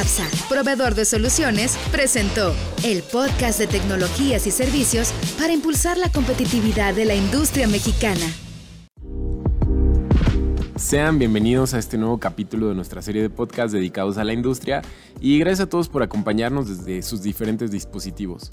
[0.00, 2.52] APSA, proveedor de soluciones, presentó
[2.82, 8.26] el podcast de tecnologías y servicios para impulsar la competitividad de la industria mexicana.
[10.74, 14.82] Sean bienvenidos a este nuevo capítulo de nuestra serie de podcasts dedicados a la industria
[15.20, 18.52] y gracias a todos por acompañarnos desde sus diferentes dispositivos.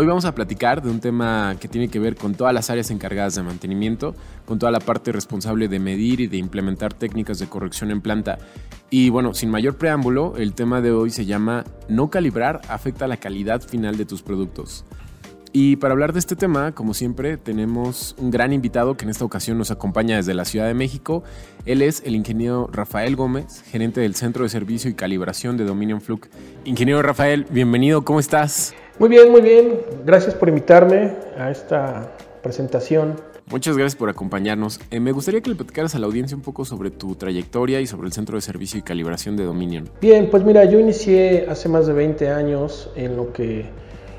[0.00, 2.92] Hoy vamos a platicar de un tema que tiene que ver con todas las áreas
[2.92, 4.14] encargadas de mantenimiento,
[4.46, 8.38] con toda la parte responsable de medir y de implementar técnicas de corrección en planta.
[8.90, 13.16] Y bueno, sin mayor preámbulo, el tema de hoy se llama No calibrar afecta la
[13.16, 14.84] calidad final de tus productos.
[15.52, 19.24] Y para hablar de este tema, como siempre, tenemos un gran invitado que en esta
[19.24, 21.22] ocasión nos acompaña desde la Ciudad de México.
[21.64, 26.00] Él es el ingeniero Rafael Gómez, gerente del Centro de Servicio y Calibración de Dominion
[26.00, 26.28] Fluke.
[26.64, 28.74] Ingeniero Rafael, bienvenido, ¿cómo estás?
[28.98, 29.80] Muy bien, muy bien.
[30.04, 32.12] Gracias por invitarme a esta
[32.42, 33.14] presentación.
[33.50, 34.78] Muchas gracias por acompañarnos.
[34.90, 37.86] Eh, me gustaría que le platicaras a la audiencia un poco sobre tu trayectoria y
[37.86, 39.88] sobre el Centro de Servicio y Calibración de Dominion.
[40.02, 43.70] Bien, pues mira, yo inicié hace más de 20 años en lo que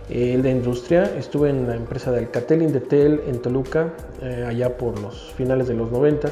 [0.10, 1.04] el de industria.
[1.18, 5.76] Estuve en la empresa de Alcatel Indetel en Toluca, eh, allá por los finales de
[5.76, 6.30] los 90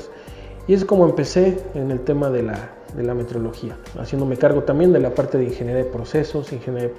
[0.68, 4.92] y es como empecé en el tema de la, de la metrología, haciéndome cargo también
[4.92, 6.92] de la parte de ingeniería de procesos, ingeniería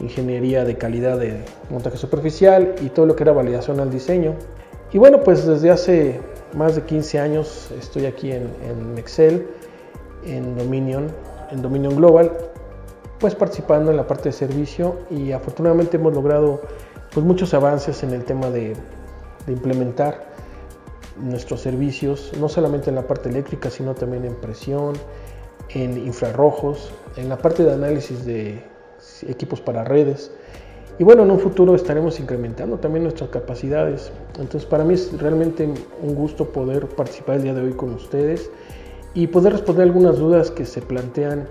[0.00, 4.34] ingeniería de calidad de montaje superficial y todo lo que era validación al diseño.
[4.92, 6.20] Y bueno, pues desde hace
[6.54, 8.48] más de 15 años estoy aquí en,
[8.96, 9.46] Excel,
[10.24, 11.08] en Dominion,
[11.50, 12.32] en Dominion Global,
[13.18, 16.60] pues participando en la parte de servicio y afortunadamente hemos logrado
[17.12, 18.74] pues muchos avances en el tema de,
[19.46, 20.26] de implementar
[21.18, 24.94] nuestros servicios, no solamente en la parte eléctrica, sino también en presión,
[25.70, 28.62] en infrarrojos, en la parte de análisis de
[29.26, 30.30] equipos para redes.
[30.98, 34.10] Y bueno, en un futuro estaremos incrementando también nuestras capacidades.
[34.38, 35.68] Entonces para mí es realmente
[36.02, 38.50] un gusto poder participar el día de hoy con ustedes
[39.12, 41.48] y poder responder algunas dudas que se plantean,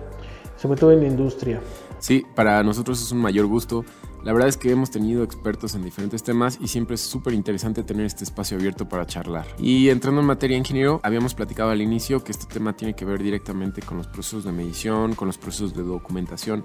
[0.58, 1.62] sobre todo en la industria.
[2.00, 3.86] Sí, para nosotros es un mayor gusto.
[4.24, 7.84] La verdad es que hemos tenido expertos en diferentes temas y siempre es súper interesante
[7.84, 9.46] tener este espacio abierto para charlar.
[9.60, 13.22] Y entrando en materia, ingeniero, habíamos platicado al inicio que este tema tiene que ver
[13.22, 16.64] directamente con los procesos de medición, con los procesos de documentación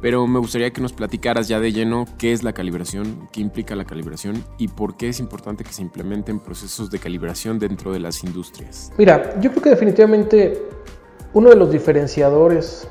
[0.00, 3.74] pero me gustaría que nos platicaras ya de lleno qué es la calibración, qué implica
[3.74, 8.00] la calibración y por qué es importante que se implementen procesos de calibración dentro de
[8.00, 8.92] las industrias.
[8.98, 10.62] Mira, yo creo que definitivamente
[11.32, 12.88] uno de los diferenciadores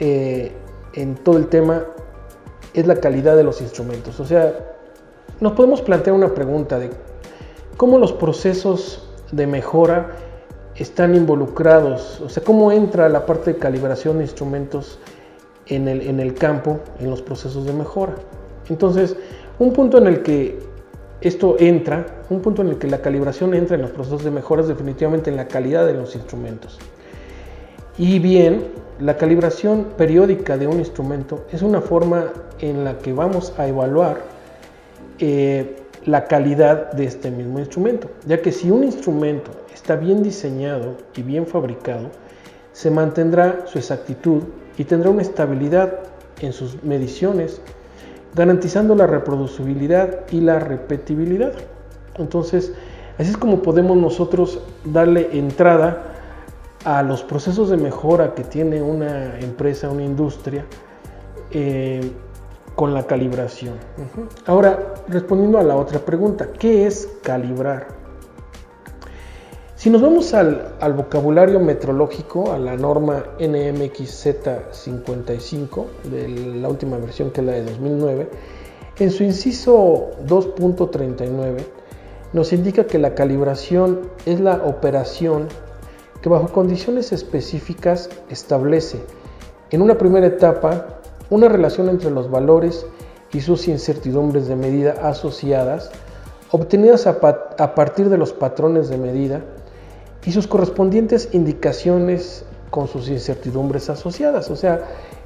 [0.00, 0.52] eh,
[0.94, 1.84] en todo el tema
[2.74, 4.18] es la calidad de los instrumentos.
[4.18, 4.52] O sea,
[5.40, 6.90] nos podemos plantear una pregunta de
[7.76, 10.16] cómo los procesos de mejora
[10.74, 14.98] están involucrados, o sea, cómo entra la parte de calibración de instrumentos
[15.66, 18.14] en el, en el campo, en los procesos de mejora.
[18.68, 19.16] Entonces,
[19.58, 20.58] un punto en el que
[21.20, 24.62] esto entra, un punto en el que la calibración entra en los procesos de mejora
[24.62, 26.78] es definitivamente en la calidad de los instrumentos.
[27.98, 28.64] Y bien,
[29.00, 32.26] la calibración periódica de un instrumento es una forma
[32.60, 34.18] en la que vamos a evaluar
[35.18, 40.96] eh, la calidad de este mismo instrumento, ya que si un instrumento está bien diseñado
[41.16, 42.10] y bien fabricado,
[42.72, 44.42] se mantendrá su exactitud
[44.76, 46.00] y tendrá una estabilidad
[46.40, 47.60] en sus mediciones,
[48.34, 51.52] garantizando la reproducibilidad y la repetibilidad.
[52.16, 52.72] Entonces,
[53.18, 56.09] así es como podemos nosotros darle entrada
[56.84, 60.64] a los procesos de mejora que tiene una empresa, una industria,
[61.50, 62.10] eh,
[62.74, 63.74] con la calibración.
[64.46, 68.00] Ahora, respondiendo a la otra pregunta, ¿qué es calibrar?
[69.80, 77.40] Si nos vamos al, vocabulario metrológico, a la norma NMXZ55 de la última versión que
[77.40, 78.28] es la de 2009,
[78.98, 81.62] en su inciso 2.39
[82.34, 85.48] nos indica que la calibración es la operación
[86.22, 89.00] que bajo condiciones específicas establece
[89.70, 91.00] en una primera etapa
[91.30, 92.86] una relación entre los valores
[93.32, 95.90] y sus incertidumbres de medida asociadas,
[96.50, 97.20] obtenidas a,
[97.74, 99.40] partir de los patrones de medida,
[100.24, 104.50] y sus correspondientes indicaciones con sus incertidumbres asociadas.
[104.50, 104.80] O sea,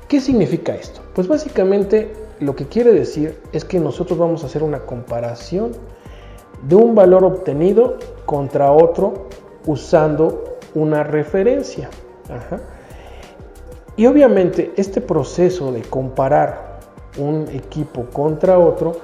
[0.09, 1.01] ¿qué significa esto?
[1.15, 5.73] Pues básicamente lo que quiere decir es que nosotros vamos a hacer una comparación
[6.69, 7.97] de un valor obtenido
[8.27, 9.29] contra otro
[9.67, 11.89] usando una referencia.
[13.97, 16.81] Y obviamente este proceso de comparar
[17.17, 18.97] un equipo contra otro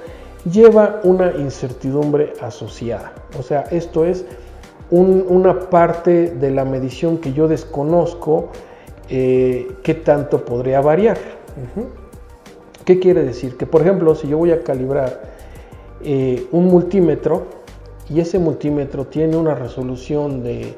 [0.49, 3.13] lleva una incertidumbre asociada.
[3.39, 4.25] O sea, esto es
[4.89, 8.49] una parte de la medición que yo desconozco,
[9.07, 11.17] eh, qué tanto podría variar.
[12.83, 13.55] ¿Qué quiere decir?
[13.55, 15.21] Que por ejemplo, si yo voy a calibrar
[16.03, 17.45] eh, un multímetro
[18.09, 20.73] y ese multímetro tiene una resolución de,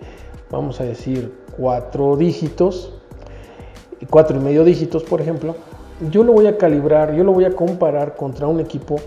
[0.54, 2.94] vamos a decir, cuatro dígitos,
[4.10, 5.56] cuatro y medio dígitos, por ejemplo,
[6.12, 8.98] yo lo voy a calibrar, yo lo voy a comparar contra un equipo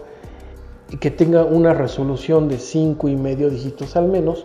[1.00, 4.44] que tenga una resolución de cinco y medio dígitos al menos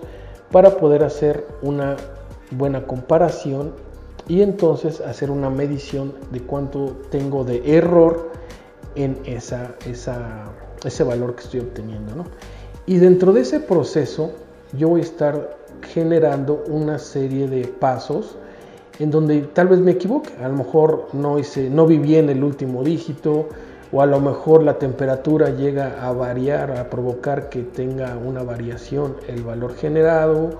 [0.51, 1.97] para poder hacer una
[2.51, 3.73] buena comparación
[4.27, 8.31] y entonces hacer una medición de cuánto tengo de error
[8.95, 12.25] en esa, ese valor que estoy obteniendo.
[12.85, 14.33] Y dentro de ese proceso
[14.73, 18.37] yo voy a estar generando una serie de pasos
[18.99, 20.31] en donde tal vez me equivoque.
[20.43, 23.47] A lo mejor no, hice, no vi bien el último dígito
[23.91, 29.15] o a lo mejor la temperatura llega a variar, a provocar que tenga una variación
[29.27, 30.51] el valor generado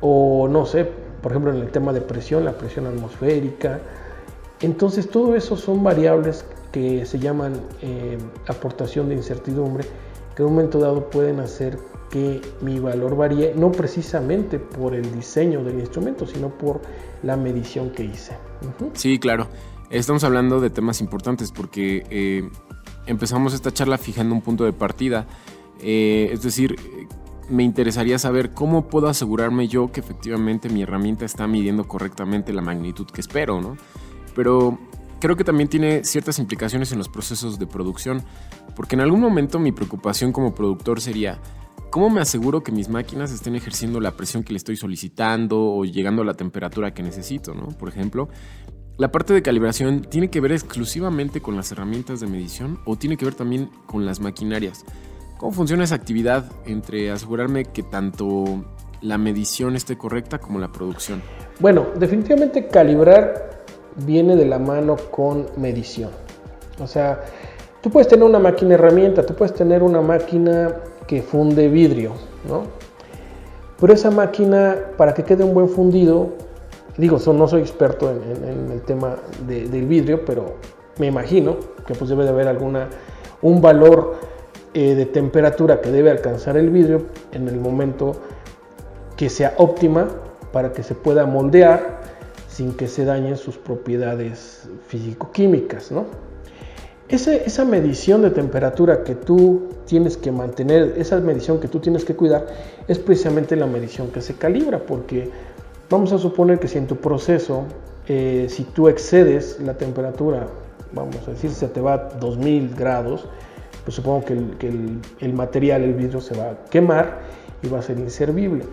[0.00, 0.88] o no sé,
[1.22, 3.80] por ejemplo en el tema de presión, la presión atmosférica.
[4.60, 9.84] Entonces todo eso son variables que se llaman eh, aportación de incertidumbre
[10.34, 11.78] que en un momento dado pueden hacer
[12.12, 16.82] que mi valor varíe, no precisamente por el diseño del instrumento, sino por
[17.22, 18.36] la medición que hice.
[18.92, 19.48] Sí, claro.
[19.88, 22.50] Estamos hablando de temas importantes porque eh,
[23.06, 25.26] empezamos esta charla fijando un punto de partida.
[25.80, 26.76] Eh, es decir,
[27.48, 32.60] me interesaría saber cómo puedo asegurarme yo que efectivamente mi herramienta está midiendo correctamente la
[32.60, 33.78] magnitud que espero, ¿no?
[34.36, 34.78] Pero
[35.18, 38.22] creo que también tiene ciertas implicaciones en los procesos de producción,
[38.76, 41.38] porque en algún momento mi preocupación como productor sería,
[41.92, 45.84] ¿cómo me aseguro que mis máquinas estén ejerciendo la presión que le estoy solicitando o
[45.84, 47.54] llegando a la temperatura que necesito?
[47.54, 47.68] ¿no?
[47.68, 48.30] Por ejemplo,
[48.96, 53.18] la parte de calibración tiene que ver exclusivamente con las herramientas de medición o tiene
[53.18, 54.86] que ver también con las maquinarias.
[55.36, 58.64] ¿Cómo funciona esa actividad entre asegurarme que tanto
[59.02, 61.20] la medición esté correcta como la producción?
[61.60, 63.66] Bueno, definitivamente calibrar
[64.06, 66.10] viene de la mano con medición.
[66.78, 67.20] O sea,
[67.82, 70.72] tú puedes tener una máquina herramienta, tú puedes tener una máquina
[71.12, 72.12] que funde vidrio,
[72.48, 72.62] ¿no?
[73.78, 76.30] Pero esa máquina, para que quede un buen fundido,
[76.96, 79.16] digo, no soy experto en, el tema
[79.46, 80.54] del vidrio, pero
[80.98, 81.56] me imagino
[81.86, 82.88] que pues debe de haber alguna,
[83.42, 84.14] un valor
[84.72, 88.12] eh, de temperatura que debe alcanzar el vidrio en el momento
[89.14, 90.08] que sea óptima
[90.50, 92.00] para que se pueda moldear
[92.48, 95.92] sin que se dañen sus propiedades físico-químicas.
[95.92, 96.06] ¿no?
[97.12, 102.16] Esa medición de temperatura que tú tienes que mantener, esa medición que tú tienes que
[102.16, 102.46] cuidar,
[102.88, 105.30] es precisamente la medición que se calibra, porque
[105.90, 107.64] vamos a suponer que si en tu proceso,
[108.08, 110.46] eh, si tú excedes la temperatura,
[110.92, 113.26] vamos a decir, se te va a 2000 grados,
[113.84, 114.70] pues supongo que
[115.20, 117.20] el material, el vidrio, se va a quemar
[117.62, 118.64] y va a ser inservible.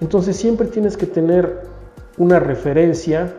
[0.00, 1.62] Entonces siempre tienes que tener
[2.18, 3.32] una referencia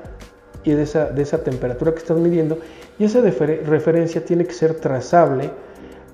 [0.67, 2.59] y de, esa, de esa temperatura que estás midiendo
[2.99, 5.49] y esa referencia tiene que ser trazable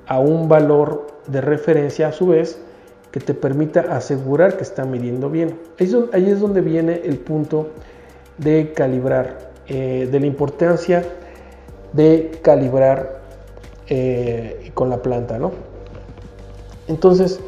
[0.05, 2.59] a un valor de referencia a su vez
[3.09, 5.57] que te permita asegurar que está midiendo bien.
[6.13, 7.69] Ahí es donde viene el punto
[8.37, 11.03] de calibrar, eh, de la importancia
[11.91, 13.21] de calibrar
[13.87, 15.39] eh, con la planta.
[15.39, 15.51] ¿no?
[16.87, 17.39] Entonces,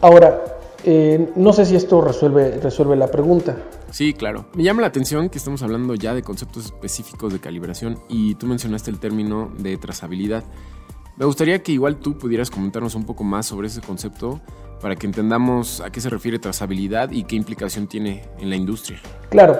[0.00, 0.44] ahora,
[0.84, 3.56] eh, no sé si esto resuelve, resuelve la pregunta.
[3.96, 4.44] Sí, claro.
[4.54, 8.46] Me llama la atención que estamos hablando ya de conceptos específicos de calibración y tú
[8.46, 10.44] mencionaste el término de trazabilidad.
[11.16, 14.38] Me gustaría que igual tú pudieras comentarnos un poco más sobre ese concepto
[14.82, 19.00] para que entendamos a qué se refiere trazabilidad y qué implicación tiene en la industria.
[19.30, 19.58] Claro.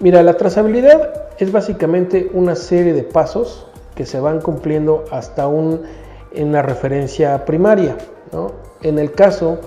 [0.00, 5.82] Mira, la trazabilidad es básicamente una serie de pasos que se van cumpliendo hasta un,
[6.32, 7.96] en una referencia primaria.
[8.82, 9.60] En el caso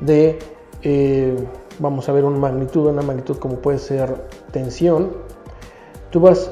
[0.00, 0.38] de
[0.82, 1.34] eh,
[1.78, 4.14] vamos a ver una magnitud, una magnitud como puede ser
[4.50, 5.12] tensión,
[6.10, 6.50] tú vas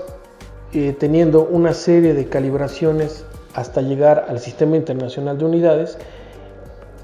[0.72, 5.98] eh, teniendo una serie de calibraciones hasta llegar al Sistema Internacional de Unidades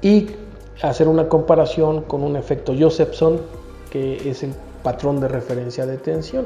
[0.01, 0.27] y
[0.81, 3.41] hacer una comparación con un efecto Josephson,
[3.89, 4.53] que es el
[4.83, 6.45] patrón de referencia de tensión.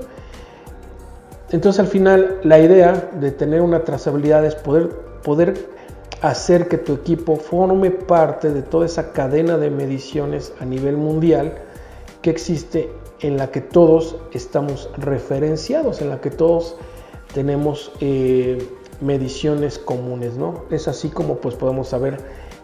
[1.52, 4.90] Entonces al final la idea de tener una trazabilidad es poder,
[5.24, 5.56] poder
[6.22, 11.54] hacer que tu equipo forme parte de toda esa cadena de mediciones a nivel mundial
[12.22, 12.90] que existe
[13.22, 16.76] en la que todos estamos referenciados, en la que todos
[17.34, 18.58] tenemos eh,
[19.02, 20.64] mediciones comunes, ¿no?
[20.70, 22.18] Es así como pues podemos saber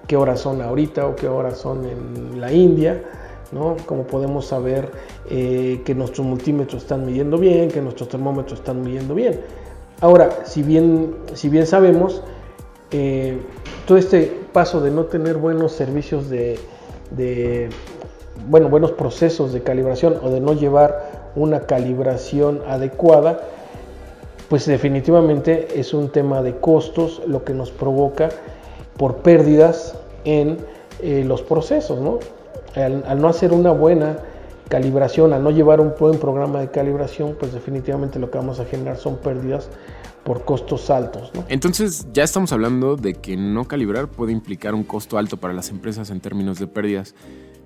[0.07, 3.03] qué horas son ahorita o qué horas son en la India,
[3.51, 3.77] ¿no?
[3.85, 4.91] Como podemos saber
[5.29, 9.41] eh, que nuestros multímetros están midiendo bien, que nuestros termómetros están midiendo bien.
[10.01, 12.21] Ahora, si bien, si bien sabemos,
[12.91, 13.37] eh,
[13.87, 16.59] todo este paso de no tener buenos servicios de
[18.49, 23.41] bueno, buenos procesos de calibración o de no llevar una calibración adecuada,
[24.49, 28.29] pues definitivamente es un tema de costos lo que nos provoca
[28.97, 30.57] por pérdidas en
[31.01, 32.19] eh, los procesos, ¿no?
[32.75, 34.17] Al, no hacer una buena
[34.69, 38.65] calibración, al no llevar un buen programa de calibración, pues definitivamente lo que vamos a
[38.65, 39.69] generar son pérdidas
[40.23, 41.31] por costos altos.
[41.49, 45.69] Entonces ya estamos hablando de que no calibrar puede implicar un costo alto para las
[45.69, 47.13] empresas en términos de pérdidas.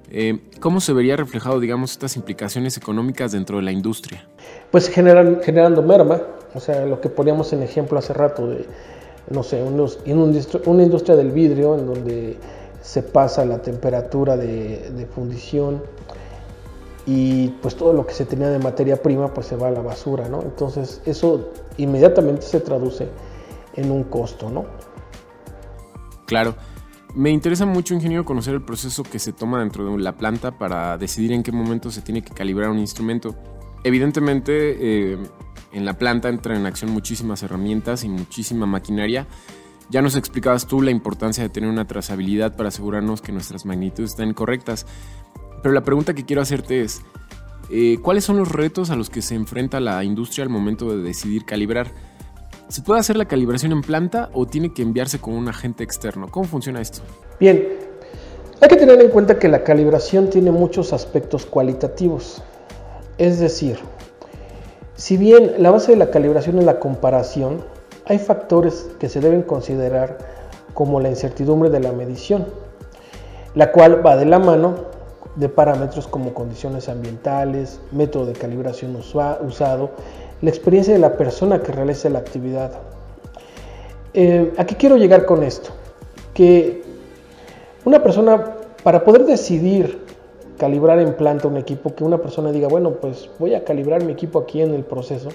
[0.09, 4.27] Eh, ¿Cómo se vería reflejado, digamos, estas implicaciones económicas dentro de la industria?
[4.71, 6.21] Pues generan, generando merma,
[6.53, 8.65] o sea, lo que poníamos en ejemplo hace rato de,
[9.29, 9.99] no sé, unos,
[10.65, 12.37] una industria del vidrio en donde
[12.81, 15.83] se pasa la temperatura de, de, fundición
[17.05, 19.81] y pues todo lo que se tenía de materia prima pues se va a la
[19.81, 20.41] basura, ¿no?
[20.41, 23.07] Entonces eso inmediatamente se traduce
[23.75, 24.65] en un costo, ¿no?
[26.25, 26.55] Claro.
[27.17, 31.00] Me interesa mucho, ingeniero, conocer el proceso que se toma dentro de la planta para
[31.00, 33.36] decidir en qué momento se tiene que calibrar un instrumento.
[33.83, 35.17] Evidentemente, eh,
[35.71, 39.25] en la planta entran en acción muchísimas herramientas y muchísima maquinaria.
[39.89, 44.12] Ya nos explicabas tú la importancia de tener una trazabilidad para asegurarnos que nuestras magnitudes
[44.12, 44.86] estén correctas.
[45.63, 47.01] Pero la pregunta que quiero hacerte es,
[47.71, 51.01] eh, ¿cuáles son los retos a los que se enfrenta la industria al momento de
[51.01, 51.91] decidir calibrar?
[52.69, 56.27] ¿Se puede hacer la calibración en planta o tiene que enviarse con un agente externo?
[56.29, 57.00] ¿Cómo funciona esto?
[57.39, 57.65] Bien,
[58.59, 62.43] hay que tener en cuenta que la calibración tiene muchos aspectos cualitativos.
[63.17, 63.79] Es decir,
[64.95, 67.63] si bien la base de la calibración es la comparación,
[68.05, 70.17] hay factores que se deben considerar
[70.74, 72.47] como la incertidumbre de la medición,
[73.55, 74.75] la cual va de la mano
[75.38, 79.91] de parámetros como condiciones ambientales, método de calibración usado,
[80.41, 82.72] la experiencia de la persona que realiza la actividad.
[84.13, 85.70] Eh, ¿A qué quiero llegar con esto?
[86.34, 86.84] Que
[87.86, 90.00] una persona, para poder decidir
[90.58, 94.13] calibrar en planta un equipo, que una persona diga, bueno, pues voy a calibrar mi
[94.13, 95.29] equipo aquí en el proceso,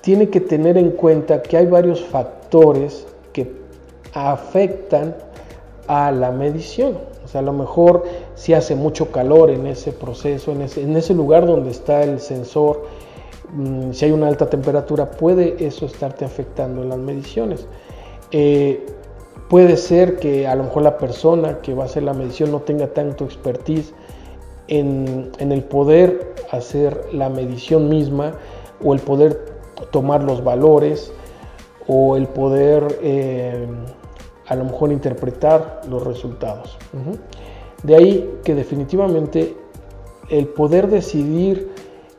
[0.00, 3.52] tiene que tener en cuenta que hay varios factores que
[4.14, 5.14] afectan
[5.86, 6.98] a la medición.
[7.24, 8.04] O sea, a lo mejor
[8.34, 12.18] si hace mucho calor en ese proceso, en ese, en ese lugar donde está el
[12.18, 12.86] sensor,
[13.92, 17.66] si hay una alta temperatura, puede eso estarte afectando en las mediciones.
[18.30, 18.86] Eh,
[19.48, 22.60] puede ser que a lo mejor la persona que va a hacer la medición no
[22.60, 23.92] tenga tanto expertise
[24.68, 28.32] en, el poder hacer la medición misma
[28.82, 29.58] o el poder
[29.90, 31.12] tomar los valores
[31.88, 33.66] o el poder eh,
[34.46, 36.78] a lo mejor interpretar los resultados.
[37.82, 39.56] De ahí que definitivamente
[40.28, 41.69] el poder decidir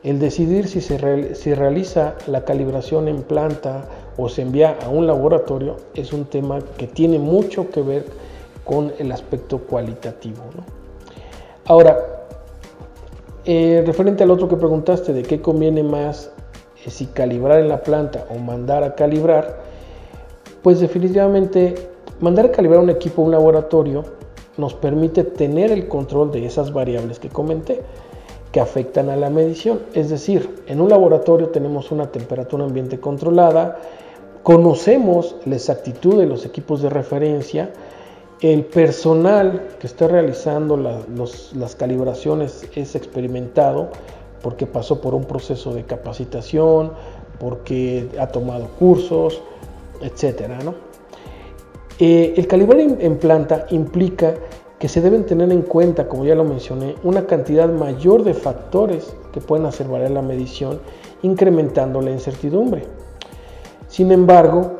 [0.04, 3.84] el decidir si se realiza la calibración en planta
[4.16, 8.06] o se envía a un laboratorio es un tema que tiene mucho que ver
[8.64, 10.42] con el aspecto cualitativo.
[11.66, 11.98] Ahora,
[13.44, 16.30] eh, referente al otro que preguntaste de qué conviene más
[16.84, 19.60] eh, si calibrar en la planta o mandar a calibrar,
[20.62, 21.74] pues definitivamente
[22.20, 24.04] mandar a calibrar un equipo a un laboratorio
[24.56, 27.80] nos permite tener el control de esas variables que comenté
[28.52, 29.80] que afectan a la medición.
[29.94, 33.78] Es decir, en un laboratorio tenemos una temperatura ambiente controlada,
[34.42, 37.70] conocemos la exactitud de los equipos de referencia,
[38.40, 43.90] el personal que está realizando las calibraciones es experimentado
[44.42, 46.92] porque pasó por un proceso de capacitación,
[47.38, 49.40] porque ha tomado cursos,
[50.00, 50.50] etc.
[52.00, 54.34] Eh, el calibrar en planta implica
[54.82, 59.14] que se deben tener en cuenta, como ya lo mencioné, una cantidad mayor de factores
[59.32, 60.80] que pueden hacer valer la medición,
[61.22, 62.82] incrementando la incertidumbre.
[63.86, 64.72] Sin embargo,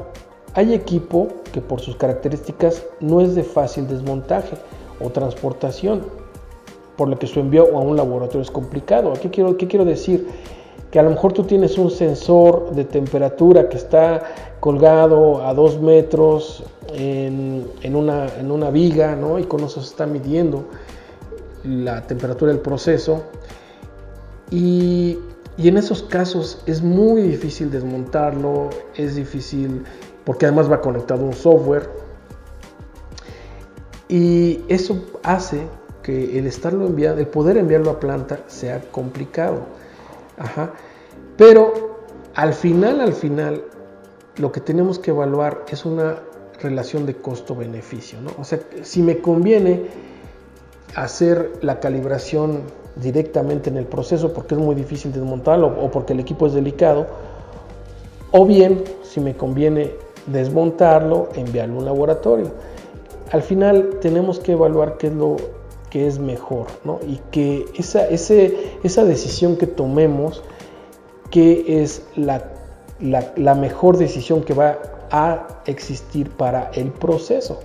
[0.55, 4.57] hay equipo que por sus características no es de fácil desmontaje
[5.01, 6.03] o transportación,
[6.97, 9.13] por lo que su envío a un laboratorio es complicado.
[9.23, 10.27] ¿Qué quiero, qué quiero decir?
[10.93, 14.23] Que a lo mejor tú tienes un sensor de temperatura que está
[14.61, 19.41] colgado a dos metros en, una, en una viga, ¿no?
[19.41, 20.67] y con eso se está midiendo
[21.65, 23.23] la temperatura del proceso.
[24.51, 25.19] Y,
[25.59, 29.85] en esos casos es muy difícil desmontarlo, es difícil
[30.25, 31.89] porque además va conectado un software.
[34.09, 35.63] Y eso hace
[36.03, 39.61] que el estarlo enviando, el poder enviarlo a planta sea complicado.
[40.39, 40.73] Ajá.
[41.37, 41.93] Pero
[42.35, 43.65] al final, al final,
[44.37, 46.17] lo que tenemos que evaluar es una
[46.63, 48.21] relación de costo-beneficio.
[48.21, 48.31] ¿no?
[48.39, 49.87] O sea, si me conviene
[50.95, 52.63] hacer la calibración
[52.97, 57.07] directamente en el proceso porque es muy difícil desmontarlo o porque el equipo es delicado,
[58.31, 59.93] o bien si me conviene
[60.27, 62.51] desmontarlo, enviarlo a un laboratorio.
[63.31, 65.37] Al final tenemos que evaluar qué es lo
[65.93, 67.01] que es mejor ¿no?
[67.07, 70.43] y que esa, esa decisión que tomemos,
[71.31, 72.51] que es la,
[72.99, 74.79] la mejor decisión que va
[75.11, 77.61] a existir para el proceso.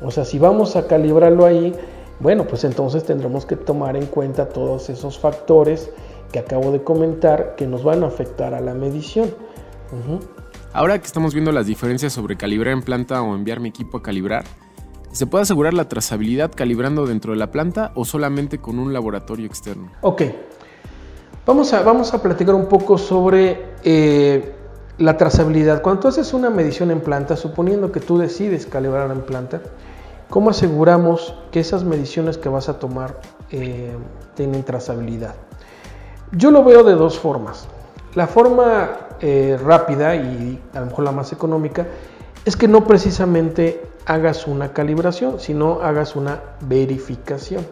[0.00, 1.74] O sea, si vamos a calibrarlo ahí,
[2.18, 5.90] bueno, pues entonces tendremos que tomar en cuenta todos esos factores
[6.32, 9.34] que acabo de comentar que nos van a afectar a la medición.
[10.72, 14.02] Ahora que estamos viendo las diferencias sobre calibrar en planta o enviar mi equipo a
[14.02, 14.44] calibrar,
[15.12, 19.46] ¿se puede asegurar la trazabilidad calibrando dentro de la planta o solamente con un laboratorio
[19.46, 19.90] externo?
[20.02, 20.22] Ok,
[21.46, 24.54] vamos a, vamos a platicar un poco sobre eh,
[24.98, 25.82] la trazabilidad.
[25.82, 29.60] Cuando tú haces una medición en planta, suponiendo que tú decides calibrar en planta,
[30.28, 33.96] ¿cómo aseguramos que esas mediciones que vas a tomar eh,
[34.34, 35.34] tienen trazabilidad?
[36.32, 37.66] Yo lo veo de dos formas.
[38.14, 38.90] La forma
[39.20, 41.86] eh, rápida y a lo mejor la más económica
[42.44, 47.66] es que no precisamente hagas una calibración, sino hagas una verificación.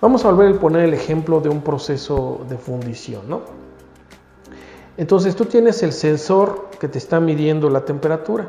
[0.00, 3.40] Vamos a volver a poner el ejemplo de un proceso de fundición, ¿no?
[4.96, 8.46] Entonces tú tienes el sensor que te está midiendo la temperatura,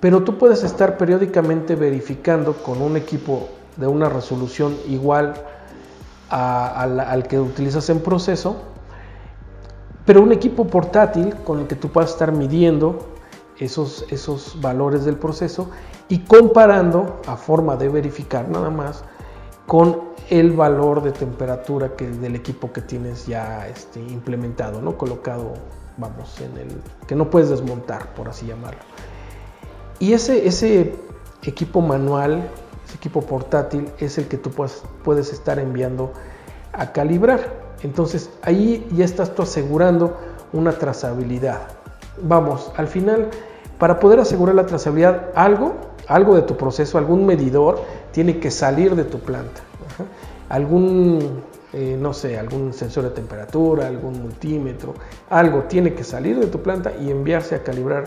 [0.00, 5.34] pero tú puedes estar periódicamente verificando con un equipo de una resolución igual
[6.28, 8.56] al que utilizas en proceso
[10.04, 13.11] pero un equipo portátil con el que tú puedas estar midiendo
[13.58, 15.70] esos, esos valores del proceso
[16.08, 19.04] y comparando a forma de verificar nada más
[19.66, 24.96] con el valor de temperatura que, del equipo que tienes ya este, implementado, ¿no?
[24.96, 25.54] colocado,
[25.96, 26.68] vamos, en el
[27.06, 28.80] que no puedes desmontar, por así llamarlo.
[29.98, 30.94] Y ese, ese
[31.42, 32.48] equipo manual,
[32.86, 36.12] ese equipo portátil, es el que tú puedes, puedes estar enviando
[36.72, 37.62] a calibrar.
[37.82, 40.16] Entonces ahí ya estás tú asegurando
[40.52, 41.81] una trazabilidad.
[42.20, 43.28] Vamos, al final,
[43.78, 45.74] para poder asegurar la trazabilidad, algo,
[46.06, 47.80] algo de tu proceso, algún medidor
[48.12, 49.60] tiene que salir de tu planta.
[50.48, 51.42] Algún,
[51.72, 54.94] eh, no sé, algún sensor de temperatura, algún multímetro,
[55.30, 58.04] algo tiene que salir de tu planta y enviarse a calibrar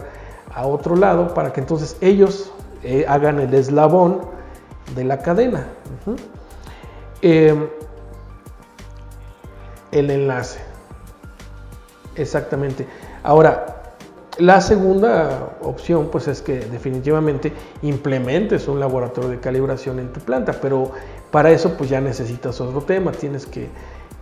[0.53, 2.51] a otro lado para que entonces ellos
[2.83, 4.21] eh, hagan el eslabón
[4.95, 5.67] de la cadena
[9.95, 10.59] el enlace.
[12.15, 12.87] Exactamente.
[13.23, 13.74] Ahora,
[14.37, 20.53] la segunda opción pues es que definitivamente implementes un laboratorio de calibración en tu planta,
[20.61, 20.91] pero
[21.31, 23.69] para eso pues ya necesitas otro tema, tienes que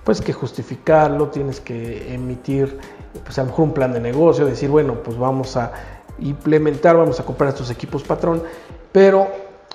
[0.03, 2.77] pues que justificarlo, tienes que emitir
[3.23, 5.71] pues a lo mejor un plan de negocio, decir, bueno, pues vamos a
[6.19, 8.43] implementar, vamos a comprar estos equipos patrón,
[8.91, 9.27] pero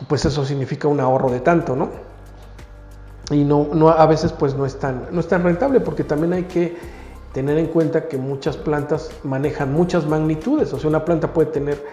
[0.07, 2.09] pues eso significa un ahorro de tanto, ¿no?
[3.31, 6.33] y no, no, a veces pues no es, tan, no es tan rentable porque también
[6.33, 6.77] hay que
[7.33, 11.85] tener en cuenta que muchas plantas manejan muchas magnitudes, o sea, una planta puede tener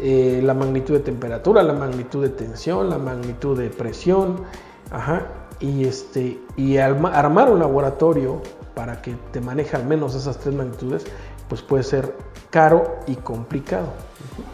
[0.00, 4.42] eh, la magnitud de temperatura, la magnitud de tensión, la magnitud de presión,
[4.90, 5.26] ajá,
[5.60, 8.40] y, este, y armar un laboratorio
[8.74, 11.04] para que te maneje al menos esas tres magnitudes,
[11.48, 12.14] pues puede ser
[12.50, 13.88] caro y complicado.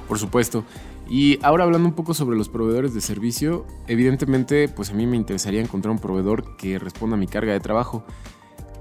[0.08, 0.64] Por supuesto.
[1.06, 5.16] Y ahora hablando un poco sobre los proveedores de servicio, evidentemente pues a mí me
[5.18, 8.04] interesaría encontrar un proveedor que responda a mi carga de trabajo,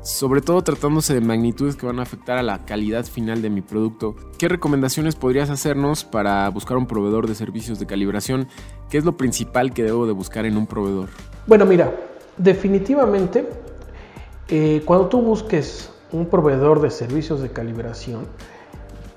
[0.04, 3.62] sobre todo tratándose de magnitudes que van a afectar a la calidad final de mi
[3.62, 4.16] producto.
[4.38, 8.48] ¿Qué recomendaciones podrías hacernos para buscar un proveedor de servicios de calibración?
[8.90, 11.10] ¿Qué es lo principal que debo de buscar en un proveedor?
[11.48, 11.92] Bueno, mira,
[12.38, 13.48] definitivamente
[14.50, 18.28] eh, cuando tú busques un proveedor de servicios de calibración,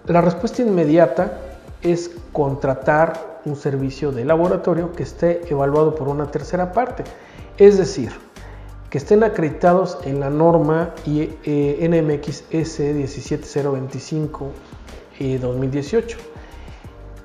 [0.06, 1.40] la respuesta inmediata
[1.82, 7.02] es contratar un servicio de laboratorio que esté evaluado por una tercera parte.
[7.58, 8.12] Es decir,
[8.90, 14.50] que estén acreditados en la norma NMX S17025
[15.40, 16.18] 2018.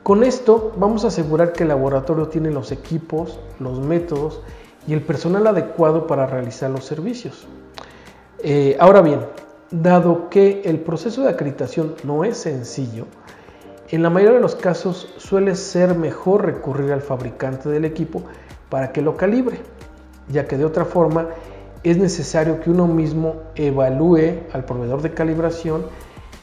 [0.03, 4.41] Con esto vamos a asegurar que el laboratorio tiene los equipos, los métodos
[4.87, 7.47] y el personal adecuado para realizar los servicios.
[8.39, 9.19] Eh, ahora bien,
[9.69, 13.05] dado que el proceso de acreditación no es sencillo,
[13.89, 18.23] en la mayoría de los casos suele ser mejor recurrir al fabricante del equipo
[18.69, 19.59] para que lo calibre,
[20.29, 21.27] ya que de otra forma
[21.83, 25.85] es necesario que uno mismo evalúe al proveedor de calibración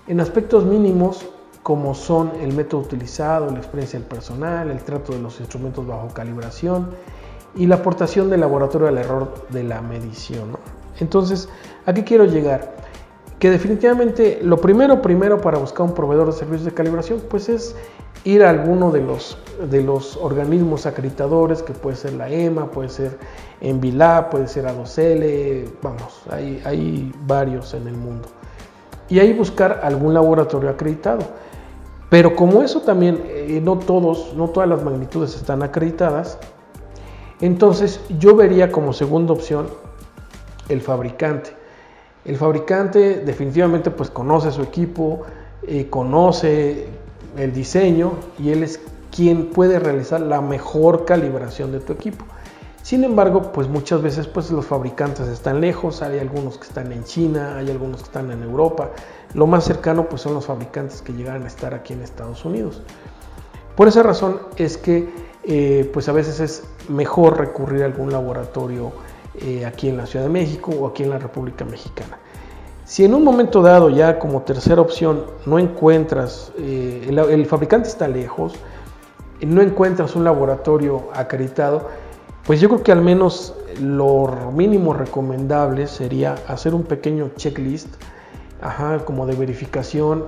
[0.07, 1.27] en aspectos mínimos
[1.63, 6.09] como son el método utilizado, la experiencia del personal, el trato de los instrumentos bajo
[6.09, 6.89] calibración
[7.55, 10.57] y la aportación del laboratorio al error de la medición.
[10.99, 11.49] Entonces,
[11.85, 12.78] ¿a qué quiero llegar?
[13.39, 17.77] Que definitivamente lo primero, primero para buscar un proveedor de servicios de calibración, pues es
[18.25, 19.39] ir a alguno de los,
[19.71, 23.17] de los organismos acreditadores, que puede ser la EMA, puede ser
[23.61, 28.29] Envilab, puede ser A2L, vamos, hay, hay varios en el mundo.
[29.09, 31.21] Y ahí buscar algún laboratorio acreditado.
[32.11, 36.39] Pero como eso también, eh, no todos, no todas las magnitudes están acreditadas,
[37.41, 39.69] entonces yo vería como segunda opción
[40.69, 41.58] el fabricante.
[42.25, 45.23] El fabricante definitivamente pues conoce su equipo,
[45.67, 46.87] eh, conoce
[47.37, 48.81] el diseño y él es
[49.15, 52.25] quien puede realizar la mejor calibración de tu equipo.
[52.83, 57.05] Sin embargo, pues muchas veces pues los fabricantes están lejos, hay algunos que están en
[57.05, 58.91] China, hay algunos que están en Europa.
[59.35, 62.83] Lo más cercano pues son los fabricantes que llegan a estar aquí en Estados Unidos.
[63.77, 65.09] Por esa razón es que
[65.45, 68.93] eh, pues a veces es mejor recurrir a algún laboratorio
[69.41, 72.19] eh, aquí en la Ciudad de México o aquí en la República Mexicana.
[72.85, 78.09] Si en un momento dado ya como tercera opción no encuentras, eh, el, fabricante está
[78.09, 78.55] lejos,
[79.43, 81.89] no encuentras un laboratorio acreditado,
[82.47, 87.89] pues yo creo que al menos lo mínimo recomendable sería hacer un pequeño checklist,
[89.05, 90.25] como de verificación,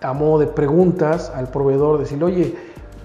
[0.00, 2.56] a modo de preguntas al proveedor, decir, oye,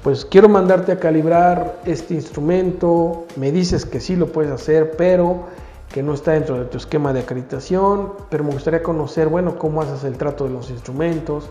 [0.04, 5.46] pues quiero mandarte a calibrar este instrumento, me dices que sí lo puedes hacer, pero
[5.94, 9.82] que no está dentro de tu esquema de acreditación, pero me gustaría conocer, bueno, cómo
[9.82, 11.50] haces el trato de los instrumentos,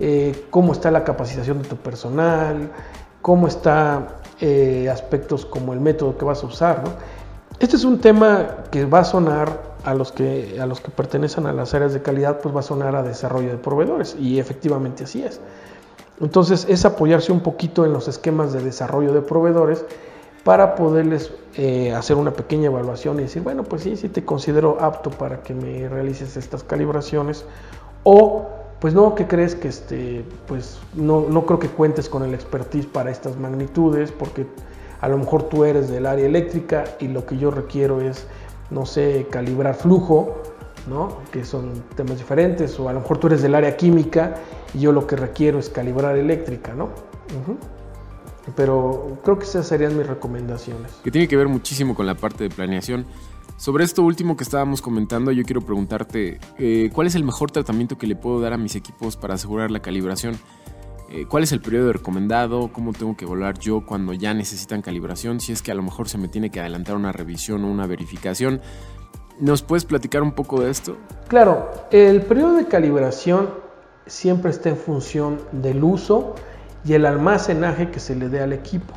[0.00, 2.70] eh, cómo está la capacitación de tu personal,
[3.22, 6.82] cómo está eh, aspectos como el método que vas a usar.
[7.60, 11.46] Este es un tema que va a sonar a los que, a los que pertenecen
[11.46, 15.04] a las áreas de calidad, pues va a sonar a desarrollo de proveedores y efectivamente
[15.04, 15.40] así es.
[16.20, 19.84] Entonces es apoyarse un poquito en los esquemas de desarrollo de proveedores
[20.44, 24.76] para poderles eh, hacer una pequeña evaluación y decir, bueno, pues sí, sí te considero
[24.80, 27.44] apto para que me realices estas calibraciones
[28.04, 28.46] o
[28.78, 32.86] pues no, ¿qué crees que este, pues no, no creo que cuentes con el expertise
[32.86, 34.46] para estas magnitudes porque
[35.00, 38.26] a lo mejor tú eres del área eléctrica y lo que yo requiero es,
[38.70, 40.42] no sé, calibrar flujo
[41.32, 44.34] que son temas diferentes, o a lo mejor tú eres del área química
[44.74, 46.90] y yo lo que requiero es calibrar eléctrica, ¿no?
[48.54, 50.92] Pero creo que esas serían mis recomendaciones.
[51.02, 53.06] Que tiene que ver muchísimo con la parte de planeación.
[53.56, 57.96] Sobre esto último que estábamos comentando, yo quiero preguntarte, eh, ¿cuál es el mejor tratamiento
[57.96, 60.36] que le puedo dar a mis equipos para asegurar la calibración?
[61.10, 62.72] Eh, ¿Cuál es el periodo recomendado?
[62.72, 65.38] ¿Cómo tengo que evaluar yo cuando ya necesitan calibración?
[65.38, 67.86] Si es que a lo mejor se me tiene que adelantar una revisión o una
[67.86, 68.60] verificación.
[69.40, 70.96] ¿Nos puedes platicar un poco de esto?
[71.28, 73.48] Claro, el periodo de calibración
[74.06, 76.34] siempre está en función del uso
[76.84, 78.94] y el almacenaje que se le dé al equipo.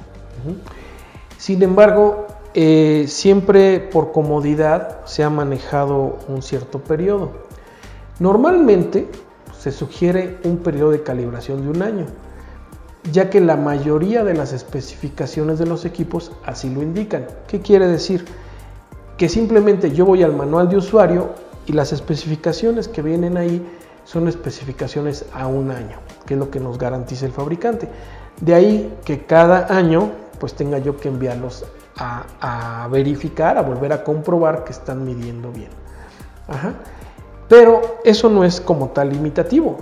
[1.38, 7.32] Sin embargo, eh, siempre por comodidad se ha manejado un cierto periodo.
[8.20, 9.10] Normalmente
[9.58, 12.06] se sugiere un periodo de calibración de un año,
[13.12, 17.26] ya que la mayoría de las especificaciones de los equipos así lo indican.
[17.48, 18.26] ¿Qué quiere decir?
[19.18, 21.30] Que simplemente yo voy al manual de usuario
[21.66, 23.66] y las especificaciones que vienen ahí
[24.06, 27.90] son especificaciones a un año, que es lo que nos garantiza el fabricante.
[28.40, 31.66] De ahí que cada año pues tenga yo que enviarlos
[31.98, 35.72] a, verificar, a volver a comprobar que están midiendo bien.
[37.50, 39.78] Pero eso no es como tal limitativo.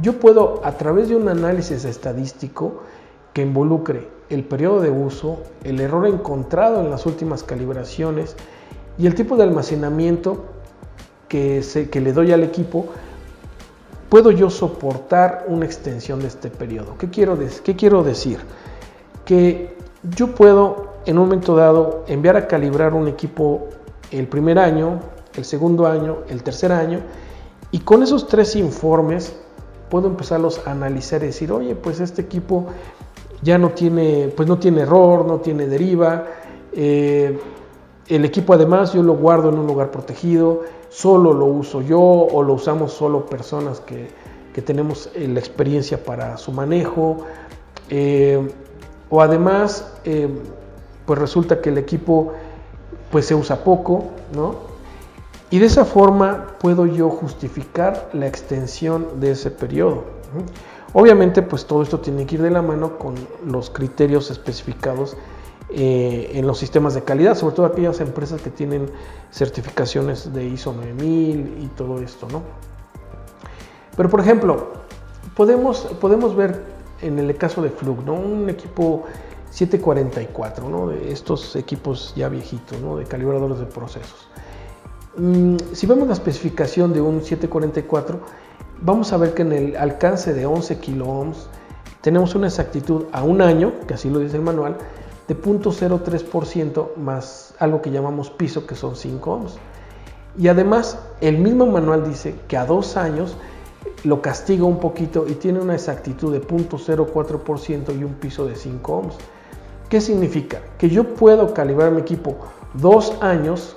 [0.00, 2.82] Yo puedo a través de un análisis estadístico
[3.32, 8.36] que involucre el periodo de uso, el error encontrado en las últimas calibraciones,
[8.98, 10.44] y el tipo de almacenamiento
[11.28, 12.86] que, que le doy al equipo,
[14.08, 16.96] puedo yo soportar una extensión de este periodo.
[16.98, 18.38] ¿Qué quiero, ¿Qué quiero decir?
[19.24, 19.76] Que
[20.16, 23.68] yo puedo en un momento dado enviar a calibrar un equipo
[24.10, 25.00] el primer año,
[25.34, 27.00] el segundo año, el tercer año,
[27.70, 29.32] y con esos tres informes
[29.88, 32.66] puedo empezarlos a analizar y decir, oye, pues este equipo
[33.42, 36.26] ya no tiene, pues no tiene error, no tiene deriva,
[36.72, 37.38] eh,
[38.10, 42.42] el equipo además yo lo guardo en un lugar protegido, solo lo uso yo o
[42.42, 47.24] lo usamos solo personas que, tenemos eh, la experiencia para su manejo.
[47.88, 48.46] Eh,
[49.08, 50.28] o además, eh,
[51.06, 52.34] pues resulta que el equipo
[53.10, 54.56] pues se usa poco, ¿no?
[55.48, 60.04] Y de esa forma puedo yo justificar la extensión de ese periodo.
[60.92, 63.14] Obviamente, pues todo esto tiene que ir de la mano con
[63.46, 65.16] los criterios especificados
[65.72, 68.90] eh, en los sistemas de calidad, sobre todo aquellas empresas que tienen
[69.30, 72.42] certificaciones de ISO 9000 y todo esto, ¿no?
[73.96, 74.72] Pero por ejemplo,
[75.36, 76.62] podemos, podemos ver
[77.02, 78.14] en el caso de Flug, ¿no?
[78.14, 79.04] Un equipo
[79.50, 80.88] 744, ¿no?
[80.88, 82.96] De estos equipos ya viejitos, ¿no?
[82.96, 84.28] De calibradores de procesos.
[85.16, 88.20] Mm, si vemos la especificación de un 744,
[88.80, 91.48] vamos a ver que en el alcance de 11 kilo ohms
[92.00, 94.78] tenemos una exactitud a un año, que así lo dice el manual,
[95.30, 99.58] de 0.03% más algo que llamamos piso, que son 5 ohms.
[100.36, 103.36] Y además, el mismo manual dice que a dos años
[104.02, 108.92] lo castiga un poquito y tiene una exactitud de 0.04% y un piso de 5
[108.92, 109.14] ohms.
[109.88, 110.62] ¿Qué significa?
[110.78, 112.34] Que yo puedo calibrar mi equipo
[112.74, 113.76] dos años,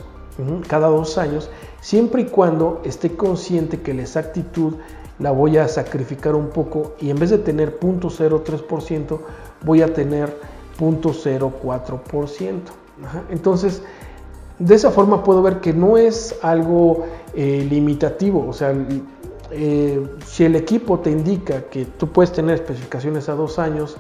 [0.68, 4.74] cada dos años, siempre y cuando esté consciente que la exactitud
[5.20, 9.20] la voy a sacrificar un poco y en vez de tener 0.03%
[9.64, 10.36] voy a tener
[10.78, 12.60] 0.04%.
[13.30, 13.82] Entonces,
[14.60, 17.06] de esa forma puedo ver que no es algo
[17.36, 18.74] eh, limitativo, o sea,
[19.52, 23.98] eh, si el equipo te indica que tú puedes tener especificaciones a dos años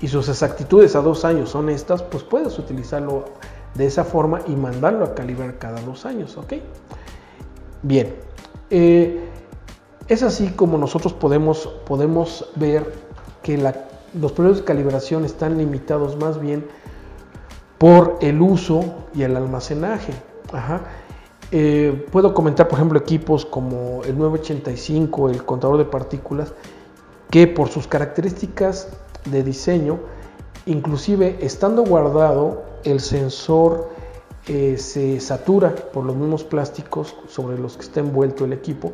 [0.00, 3.26] y sus exactitudes a dos años son estas, pues puedes utilizarlo
[3.74, 6.54] de esa forma y mandarlo a calibrar cada dos años, ¿ok?
[7.82, 8.14] Bien,
[8.70, 9.28] eh,
[10.08, 12.92] es así como nosotros podemos, podemos ver
[13.42, 13.56] que
[14.20, 16.66] los periodos de calibración están limitados más bien
[17.78, 20.12] por el uso y el almacenaje.
[21.50, 26.52] Eh, puedo comentar, por ejemplo, equipos como el 985, el contador de partículas,
[27.30, 28.88] que por sus características
[29.24, 30.00] de diseño,
[30.66, 33.90] inclusive estando guardado, el sensor
[34.46, 38.92] eh, se satura por los mismos plásticos sobre los que está envuelto el equipo,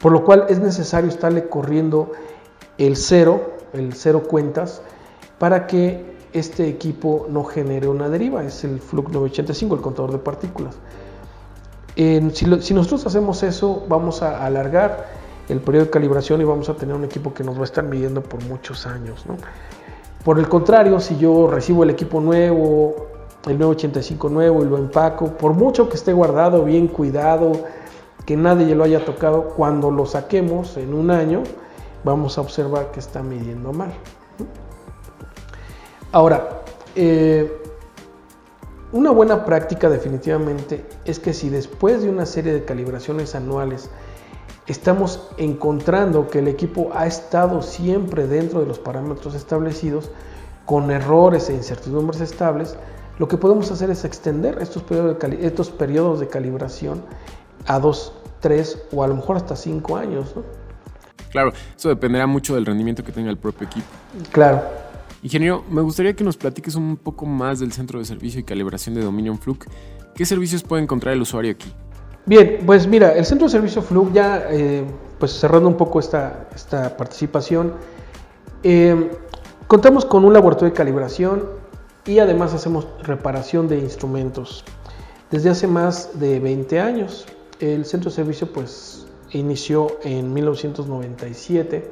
[0.00, 2.12] por lo cual es necesario estarle corriendo
[2.78, 4.82] el cero, el cero cuentas,
[5.38, 10.18] para que este equipo no genere una deriva, es el Flux 985, el contador de
[10.18, 10.76] partículas.
[11.96, 15.06] si, nosotros hacemos eso, vamos a alargar
[15.48, 17.84] el periodo de calibración y vamos a tener un equipo que nos va a estar
[17.84, 19.24] midiendo por muchos años.
[20.24, 22.94] Por el contrario, si yo recibo el equipo nuevo,
[23.46, 27.52] el 985 nuevo y lo empaco, por mucho que esté guardado, bien cuidado,
[28.24, 31.42] que nadie lo haya tocado, cuando lo saquemos en un año,
[32.04, 33.92] vamos a observar que está midiendo mal.
[36.12, 36.62] Ahora,
[36.94, 37.60] eh,
[38.92, 43.90] una buena práctica definitivamente es que si después de una serie de calibraciones anuales
[44.68, 50.10] estamos encontrando que el equipo ha estado siempre dentro de los parámetros establecidos,
[50.64, 52.76] con errores e incertidumbres estables,
[53.18, 57.02] lo que podemos hacer es extender estos periodos de, estos periodos de calibración
[57.66, 60.34] a dos, tres o a lo mejor hasta cinco años.
[61.34, 63.88] Claro, eso dependerá mucho del rendimiento que tenga el propio equipo.
[64.30, 64.62] Claro.
[65.20, 68.94] Ingeniero, me gustaría que nos platiques un poco más del centro de servicio y calibración
[68.94, 69.66] de Dominion Fluke.
[70.14, 71.72] ¿Qué servicios puede encontrar el usuario aquí?
[72.24, 74.84] Bien, pues mira, el centro de servicio Fluke ya, eh,
[75.18, 77.72] pues cerrando un poco esta, esta participación,
[78.62, 79.10] eh,
[79.66, 81.48] contamos con un laboratorio de calibración
[82.06, 84.64] y además hacemos reparación de instrumentos.
[85.32, 87.26] Desde hace más de 20 años,
[87.58, 89.03] el centro de servicio pues
[89.38, 91.90] inició en 1997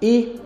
[0.00, 0.40] y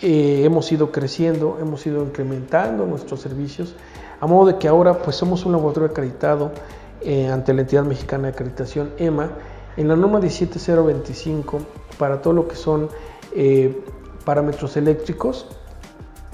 [0.00, 3.74] eh, hemos ido creciendo, hemos ido incrementando nuestros servicios,
[4.20, 6.52] a modo de que ahora pues somos un laboratorio acreditado
[7.00, 9.30] eh, ante la entidad mexicana de acreditación EMA
[9.76, 11.58] en la norma 17025
[11.98, 12.88] para todo lo que son
[13.34, 13.80] eh,
[14.24, 15.46] parámetros eléctricos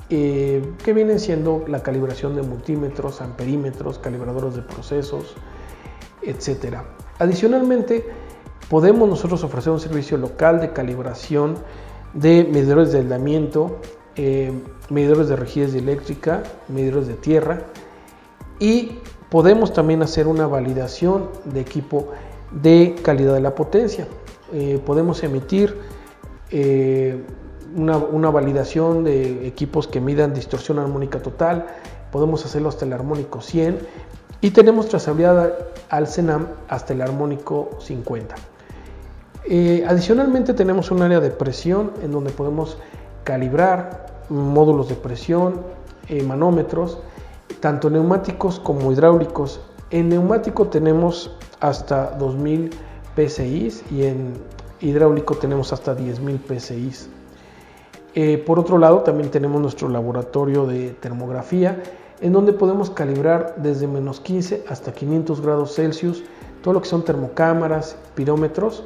[0.06, 5.34] que vienen siendo la calibración de multímetros, amperímetros, calibradores de procesos,
[6.22, 6.76] etc.
[7.18, 8.04] Adicionalmente,
[8.68, 11.56] podemos nosotros ofrecer un servicio local de calibración
[12.14, 13.80] de medidores de aislamiento,
[14.16, 14.52] eh,
[14.90, 17.62] medidores de rigidez eléctrica, medidores de tierra
[18.58, 18.98] y
[19.30, 22.08] podemos también hacer una validación de equipo
[22.52, 24.06] de calidad de la potencia.
[24.52, 25.76] Eh, podemos emitir
[26.50, 27.20] eh,
[27.74, 31.66] una, una, validación de equipos que midan distorsión armónica total,
[32.12, 33.78] podemos hacerlo hasta el armónico 100
[34.40, 35.52] y tenemos trazabilidad
[35.88, 38.53] al CENAM hasta el armónico 50.
[39.46, 42.78] Eh, adicionalmente tenemos un área de presión en donde podemos
[43.24, 45.60] calibrar módulos de presión,
[46.08, 46.98] eh, manómetros,
[47.60, 49.60] tanto neumáticos como hidráulicos.
[49.90, 52.70] En neumático tenemos hasta 2000
[53.16, 54.32] PSI y en
[54.80, 56.90] hidráulico tenemos hasta 10.000 PSI.
[58.14, 61.82] Eh, por otro lado, también tenemos nuestro laboratorio de termografía,
[62.20, 66.22] en donde podemos calibrar desde menos 15 hasta 500 grados Celsius,
[66.62, 68.84] todo lo que son termocámaras, pirómetros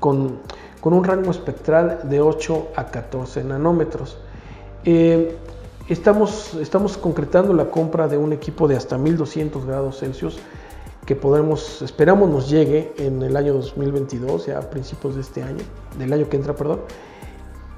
[0.00, 0.40] con,
[0.82, 4.18] un rango espectral de 8 a 14 nanómetros.
[4.84, 5.36] Eh,
[5.88, 10.38] estamos, estamos concretando la compra de un equipo de hasta 1200 grados Celsius
[11.06, 15.62] que podremos, esperamos nos llegue en el año 2022, ya a principios de este año,
[15.98, 16.80] del año que entra, perdón.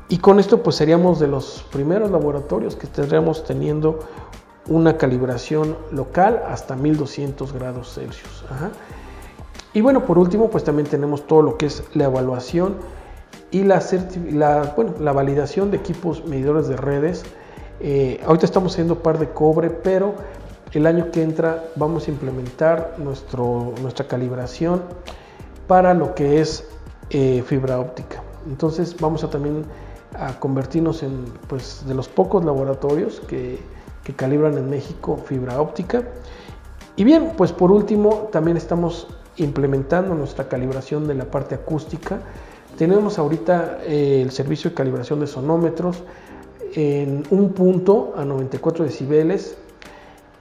[0.08, 3.98] Y con esto pues seríamos de los primeros laboratorios que tendríamos teniendo
[4.66, 8.44] una calibración local hasta 1200 grados Celsius.
[9.78, 12.78] Y bueno, por último, pues también tenemos todo lo que es la evaluación
[13.52, 17.22] y la, bueno, la validación de equipos medidores de redes.
[17.78, 20.16] Eh, ahorita estamos haciendo par de cobre, pero
[20.72, 24.82] el año que entra vamos a implementar nuestro, nuestra calibración
[25.68, 26.64] para lo que es
[27.10, 28.20] eh, fibra óptica.
[28.48, 29.62] Entonces vamos a también
[30.18, 33.60] a convertirnos en pues, de los pocos laboratorios que,
[34.02, 36.02] que calibran en México fibra óptica.
[36.96, 39.06] Y bien, pues por último también estamos
[39.38, 42.20] implementando nuestra calibración de la parte acústica.
[42.76, 46.02] Tenemos ahorita eh, el servicio de calibración de sonómetros
[46.74, 49.56] en un punto a 94 decibeles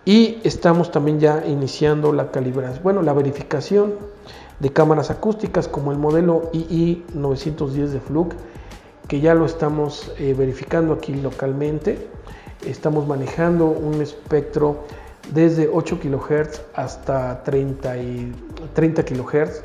[0.07, 3.95] Y estamos también ya iniciando la calibración, bueno, la verificación
[4.57, 8.35] de cámaras acústicas como el modelo II910 de Fluke,
[9.09, 12.07] que ya lo estamos eh, verificando aquí localmente.
[12.65, 14.85] Estamos manejando un espectro
[15.33, 18.31] desde 8 kHz hasta 30, y
[18.73, 19.63] 30 kHz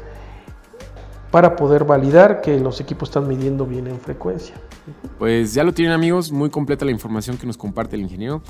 [1.31, 4.55] para poder validar que los equipos están midiendo bien en frecuencia.
[5.19, 8.43] Pues ya lo tienen amigos, muy completa la información que nos comparte el ingeniero.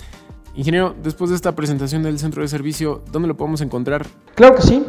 [0.54, 4.06] Ingeniero, después de esta presentación del centro de servicio, ¿dónde lo podemos encontrar?
[4.34, 4.84] Claro que sí,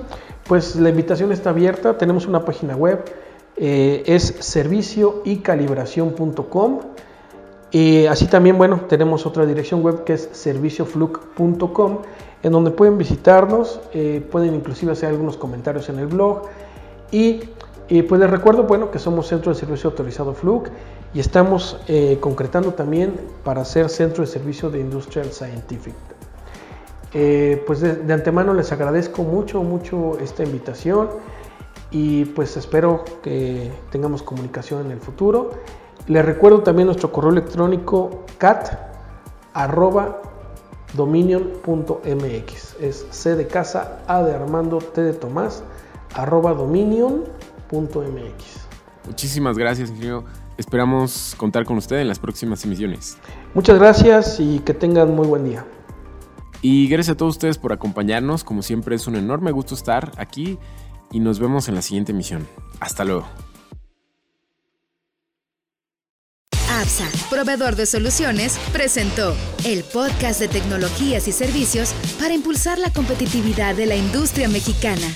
[0.48, 3.06] pues la invitación está abierta, tenemos una página web,
[3.56, 5.22] eh, es servicio
[7.74, 11.98] y así también, bueno, tenemos otra dirección web que es serviciofluc.com,
[12.44, 16.44] en donde pueden visitarnos, eh, pueden inclusive hacer algunos comentarios en el blog.
[17.10, 17.42] Y,
[18.08, 20.70] pues les recuerdo, bueno, que somos Centro de Servicio Autorizado Fluc
[21.16, 25.96] y estamos eh, concretando también para ser Centro de Servicio de Industrial Scientific.
[27.16, 31.10] Eh, pues de, antemano les agradezco mucho, mucho esta invitación
[31.90, 35.52] y pues espero que tengamos comunicación en el futuro.
[36.08, 38.78] Les recuerdo también nuestro correo electrónico cat
[40.94, 42.76] dominion.mx.
[42.82, 45.64] Es C de casa, A de Armando, T de Tomás,
[46.14, 47.24] arroba dominion.mx.
[49.06, 50.26] Muchísimas gracias, ingeniero.
[50.58, 53.18] Esperamos contar con usted en las próximas emisiones.
[53.54, 55.66] Muchas gracias y que tengan muy buen día.
[56.62, 58.44] Y gracias a todos ustedes por acompañarnos.
[58.44, 60.60] Como siempre es un enorme gusto estar aquí
[61.12, 62.48] y nos vemos en la siguiente emisión.
[62.80, 63.26] Hasta luego.
[66.82, 73.76] APSA, proveedor de soluciones, presentó el podcast de tecnologías y servicios para impulsar la competitividad
[73.76, 75.08] de la industria mexicana.